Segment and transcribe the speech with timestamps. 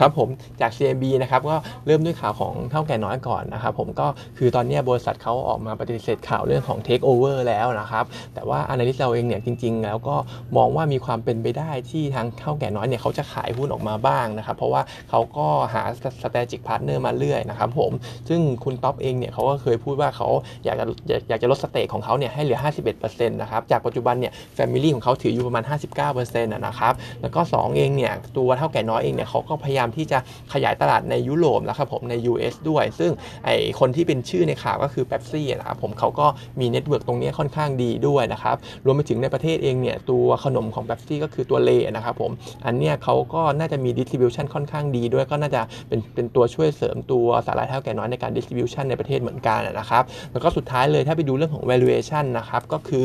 [0.00, 0.28] ครับผม
[0.60, 4.06] จาก CMB นะครับก็เริ่มด้วยข่าวของเท่าแก่น้อยก่อนนะครับผมก็
[4.38, 8.04] คือตอนนี้บริษัทเขาออกมาปฏิเสธข่าวเรื่องของ Take Over แล้วนะครับ
[8.34, 10.16] แต่ว่า Analyst เราเองเนี่ยจริง ๆ แล้วก็
[10.56, 15.82] มองว่ามีความเป็นไปได้ที่ทางเท่าแก่น้อยเนี่ยเขาจะขายหุ้นออกมาบ้างนะครับ เพราะว่าเขาก็หา
[16.16, 17.92] strategic partner มาเรื่อยนะครับผม
[18.28, 20.28] ซึ่งคุณท็อปเองเนี่ยเขาก็เคยพูดว่าเขา
[20.64, 20.84] อยากจะ
[21.28, 22.58] อยากจะลดสเต็กของเขาเนี่ยให้เหลือ
[22.94, 25.64] 51%นะครับจากปัจจุบันเนี่ย Family ของเขาถืออยู่ประมาณ
[26.04, 30.18] 59%นะครับแล้วก็ 2 เองเนี่ยตัวเถ้าแก่น้อยเองเนี่ยเขาก็พยายามที่จะ
[30.52, 33.12] ขยายตลาดในยุโรปนะครับผมใน US ด้วย ซึ่ง
[33.44, 36.26] ไอ้คนที่เป็นชื่อในข่าวก็คือ p e p ซี่นะครับผมเขาก็
[36.60, 38.56] มี network ตรงนี้ค่อนข้างดีด้วยนะครับ
[38.86, 42.30] รวมไปถึงในประเทศเองเนี่ยตัวขนมของ p e p ซี่ก็คือตัว Lay นะครับผม
[42.66, 53.04] อันเนี้ยเขาก็น่าจะมี distribution ค่อนข้างดีด้วยก็น่าจะเป็นเป็นตัวช่วยเสริมตัวสาหร่ายเถ้าแก่น้อยในการ distribution ในประเทศเหมือนกันนะครับแล้วก็สุดท้ายเลยถ้าไปดูเรื่องของ valuation นะครับก็คือ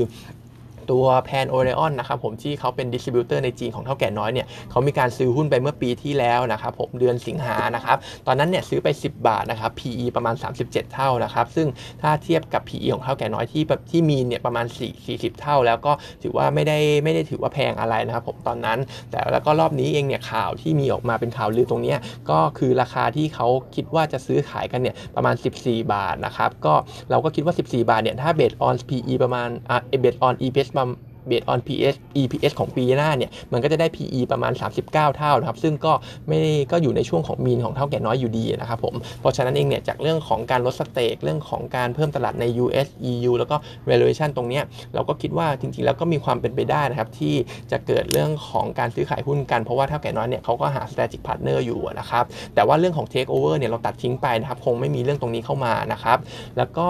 [0.92, 11.68] ตัว Pan Orion นะครับผมที่เขาเป็น distributor ในจีนของเถ้าแก่น้อยเนี่ยเขามีการซื้อหุ้นไปเมื่อปีที่แล้วนะครับผมเดือนสิงหานะครับตอนนั้นเนี่ยซื้อไป 10 บาทนะครับ PE ประมาณ 37 เท่านะครับซึ่ง
[12.02, 15.92] ถ้าเทียบกับ PE ของเถ้าแก่น้อยที่ที่มีเนี่ยประมาณ 4 40 เท่า แล้วก็
[16.24, 18.80] ถือว่าไม่ได้ไม่ได้ถือว่าแพงอะไรนะครับผมตอนนั้น
[19.12, 21.96] แต่แล้วก็รอบนี้เองเนี่ยข่าวที่มีออกมาเป็นข่าวลือตรงนี้
[22.30, 26.74] ก็คือราคาที่เขาคิดว่าจะซื้อขายกันเนี่ยประมาณ 14 บาทนะครับก็
[27.10, 35.58] เราก็คิดว่า 14 บาทเนี่ยถ้าเบสออน PE ประมาณอ่าเบสออน EPS based on PS EPS ของปีหน้าเนี่ย มันก็จะได้ PE ประมาณ 39 เท่านะครับ
[35.64, 35.94] ซึ่งก็
[36.28, 36.40] ไม่
[36.72, 43.56] ก็อยู่ในช่วงของ mean ของเถ้าแก่น้อยอยู่ดีนะครับผม เพราะฉะนั้นเองเนี่ย จากเรื่องของการลด stake เรื่องของการเพิ่มตลาดใน US EU แล้วก็
[43.90, 47.36] valuation ตรงเนี้ยเราก็คิดว่าจริงๆ แล้วก็มีความเป็นไปได้นะครับ ที่
[47.72, 52.24] จะเกิดเรื่องของการซื้อขายหุ้นกัน เพราะว่าเถ้าแก่น้อยเนี่ยเขาก็หา strategic partner อยู่นะครับ
[52.56, 56.18] แต่ว่าเรื่องของ take over เนี่ยเราตัดทิ้งไปนะครับ คงไม่มีเรื่องตรงนี้เข้ามานะครับ
[56.58, 56.88] แล้วก็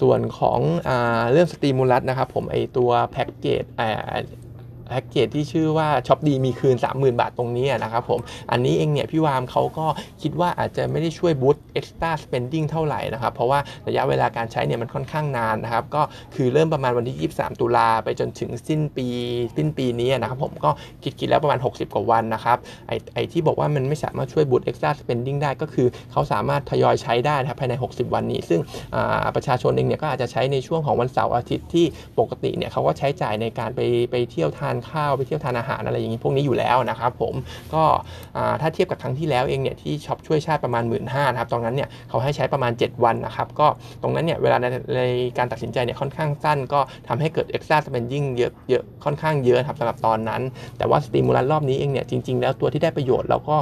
[0.00, 0.90] ส่วนของอ
[1.32, 9.86] เรื่อง stimulus นะครับผมไอตัวแพ็กเกจแพ็กเกจที่ชื่อว่าช็อปดีมีคืน 30,000 บาทตรงนี้นะครับผม อันนี้เองเนี่ยพี่วามเขาก็
[10.22, 16.02] คิดว่าอาจจะไม่ได้ช่วย boost extra spending เท่าไหร่นะครับ เพราะว่าระยะเวลาการใช้เนี่ยมันค่อนข้างนานนะครับ ก็
[16.34, 19.06] คือเริ่มประมาณวันที่ 23 ตุลาไปจนถึงสิ้นปี
[19.56, 20.70] สิ้นปีนี้นะครับผมก็
[21.02, 22.58] คิดคิดแล้วประมาณ 60 กว่าวันนะครับ
[22.88, 28.60] ไอไอที่บอกว่ามันไม่สามารถช่วย boost extra spending ได้ก็คือเขาสามารถทยอยใช้ได้นะครับภายใน 60 วันนี้ ซึ่ง
[29.34, 31.86] ประชาชนเองเนี่ยก็อาจจะใช้ในช่วงของวันเสาร์อาทิตย์ที่
[32.18, 33.80] ปกติเนี่ยเขาก็ใช้จ่ายในการไป
[34.10, 37.34] ไปเที่ยวทานข้าวไปเที่ยวทานอาหารอะไรอย่างนี้พวกนี้อยู่แล้วนะครับผม
[37.74, 37.82] ก็
[38.60, 43.66] ถ้าเทียบกับครั้งที่แล้วเองเนี่ยที่ช็อปช่วยชาติประมาณ 1.5 หมื่นนะครับตรงนั้นเนี่ยเขาให้ใช้ประมาณ 7 วันนะครับก็
[44.02, 45.02] ตรงนั้นเนี่ยเวลาในใน
[45.38, 50.42] การตัดสินใจเนี่ยค่อนข้างสั้น ก็ทำให้เกิด extra spending เยอะเยอะค่อนข้างเยอะครับสำหรับตอนนั้น
[50.78, 53.56] แต่ว่าสตีมูลันรอบนี้เองเนี่ยจริง ๆ แล้วตัวที่ได้ประโยชน์เราก็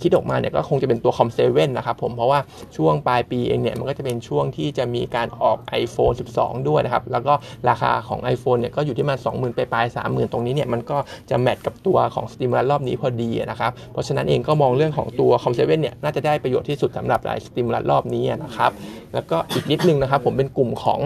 [0.00, 2.38] คิดออกมาเนี่ยก็คงจะเป็นตัวคอมเซเว่นนะครับผมเพราะว่า
[2.76, 7.34] ช่วงปลายปีเองเนี่ยมันก็จะเป็นช่วงที่จะมีการออก iPhone 12 ด้วยนะครับแล้วก็
[7.68, 9.86] ราคาของ iPhone เนี่ยก็อยู่ที่มา20,000ไปปลาย
[10.20, 10.98] 30,000ตรงนี้เนี่ยมันก็
[11.30, 18.70] จะแมทกับตัวของสติมูลัสรอบนี้พอดีนะครับเพราะฉะนั้นเองก็มองเรื่องของตัวคอมเซเว่นเนี่ยน่าจะได้ประโยชน์ที่สุดสำหรับรายสติมูลัสรอบนี้นะครับ
[19.14, 21.00] แล้วก็อีกนิดนึงนะครับผมเป็นกลุ่มของ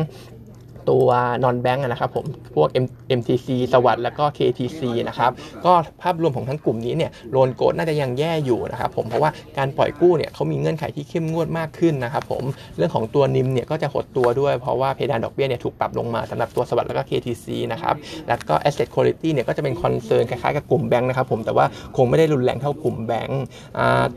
[0.91, 1.07] ตัว
[1.45, 2.69] non-bank นะครับผมพวก
[3.19, 5.31] MTC สวัสด์แล้วก็ KTC นะครับ
[5.65, 5.73] ก็
[6.03, 12.43] ภาพรวมของทั้งกลุ่มนี้เนี่ย loan growth น่าจะยังแย่อยู่นะครับผมเพราะว่าการปล่อยกู้เนี่ยเขามีเงื่อนไขที่เข้มงวดมากขึ้นนะครับผม
[12.77, 17.95] เรื่องของตัว NIM เนี่ยก็จะหดตัวด้วยเพราะว่าเพดานดอกเบี้ยเนี่ยถูกปรับลงมาสำหรับตัวสวัสด์แล้วก็ KTC นะครับ
[18.29, 23.43] แล้วก็ asset quality เนี่ยก็จะเป็น concern คล้ายๆกับกลุ่มแบงก์นะครับผมแต่ว่าคงไม่ได้รุนแรงเท่ากลุ่มแบงก์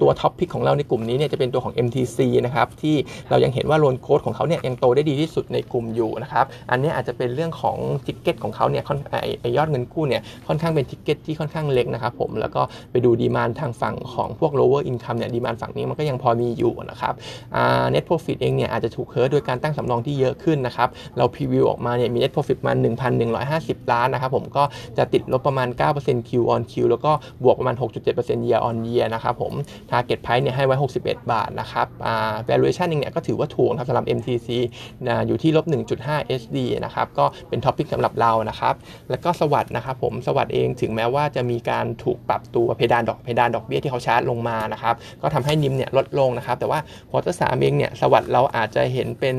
[0.02, 2.96] ตัว top pick ของเราในกลุ่มนี้เนี่ยจะเป็นตัวของ MTC นะครับที่
[3.30, 8.84] เรายังเห็นว่า loan growth ของเขาเนี่ยยังโตได้ดีที่สุดในกลุ่มอยู่นะครับอันนี้อาจจะเป็นเรื่องของ ticket ของเขาเนี่ย
[9.42, 17.14] ไอยอดเงินกู้เนี่ยค่อนข้างเป็น ticket ที่ค่อนข้างเล็กนะครับผมแล้วก็ไปดู demand ทางฝั่งของพวก lower income เนี่ย demand ฝั่งนี้มันก็ยังพอมีอยู่นะครับ
[17.56, 22.74] อ่า net profit เองเนี่ยอาจจะถูก hurt โดยการตั้งสำรองที่เยอะขึ้นนะครับเรา preview ออกมาเนี่ยมี net profit มา
[23.32, 24.64] 1,150 ล้านนะครับผมก็
[24.98, 25.68] จะติดลบประมาณ
[26.00, 27.12] 9% Q on Q แล้วก็
[27.44, 29.54] บวกประมาณ 6.7% year on year นะครับผม
[29.92, 31.88] target price เนี่ยให้ไว้ 61 บาทนะครับ
[32.50, 34.50] valuation เองเนี่ยก็ถือว่าถูกครับสำหรับ MTC
[35.08, 35.66] นะอยู่ที่ลบ
[35.98, 38.74] 1.5 SD นะครับก็เป็น top pick สำหรับเรานะครับ
[39.10, 49.38] แล้วก็สวัสด์นะครับผมสวัสด์เองถึงแม้ว่าจะมีการถูกปรับตัวเพดานดอกเพดานดอกเบี้ยที่เขาชาร์จลงมานะครับก็ทำให้ NIM เนี่ยลดลงนะครับแต่ว่า quarter สามเองเนี่ยสวัสด์เราอาจจะเห็นเป็น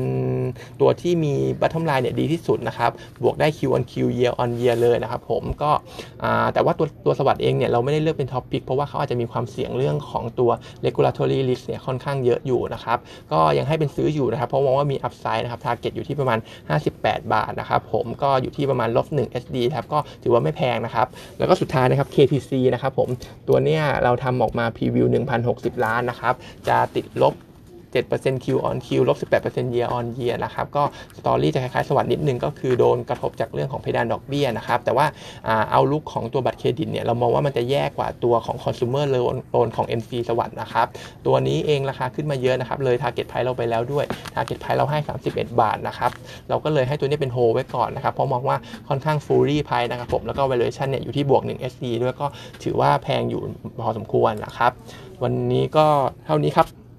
[0.81, 2.91] ตัวที่มี bottom line เนี่ยดีที่สุดนะครับ
[3.23, 5.71] บวกได้ Q on Q year on year เลยนะครับผมก็
[6.53, 10.51] แต่ว่าตัวตัวสวัสด์เองเนี่ยเราไม่ได้เลือกเป็น top pick เพราะว่าเขาอาจจะมีความเสี่ยงเรื่องของตัว
[10.85, 12.97] regulatory risk เนี่ยค่อนข้างเยอะอยู่นะครับ
[13.31, 16.39] ก็ยังให้เป็นซื้ออยู่นะครับเพราะมองว่ามี upside นะครับ target อยู่ที่ประมาณ
[17.03, 21.07] 18 บาทนะครับผมก็อยู่ที่ประมาณลบ1 SD ครับก็ถือว่าไม่แพงนะครับ
[21.37, 23.09] แล้วก็สุดท้ายนะครับ KTC นะครับผม
[23.47, 25.07] ตัวเนี้ยเราทำออกมา preview
[25.45, 26.33] 1,060 ล้านนะครับ
[26.67, 27.33] จะติดลบ
[27.93, 30.83] 7% Q on Q ลบ 18% year on year นะครับ ก็
[31.17, 35.05] สตอรี่จะคล้ายๆ สวัสดิ์นิดนึงก็คือโดนกระทบจากเรื่องของเพดานดอกเบี้ยนะครับ แต่ว่า
[35.71, 39.05] เอาลุกของตัวบัตรเครดิตเนี่ย เรามองว่ามันจะแย่กว่าตัวของ consumer
[39.53, 40.87] loan ของ MC สวัสดิ์นะครับ
[41.25, 44.99] ตัวนี้เองราคาขึ้นมาเยอะนะครับ เลย target price เราไปแล้วด้วย target price เราให้
[45.29, 46.11] 31 บาทนะครับ
[46.49, 48.57] เราก็เลยให้ตัวนี้เป็นโฮไว้ก่อนนะครับ เพราะมองว่า
[48.89, 52.27] ค่อนข้าง fully price นะครับผมแล้วก็ valuation เนี่ยอยู่ที่บวก1 SD ด้วยก็
[52.63, 53.41] ถือว่าแพงอยู่
[53.81, 54.71] พอสมควรนะครับ
[55.23, 55.85] วันนี้ก็
[56.25, 56.78] เท่านี้ครับ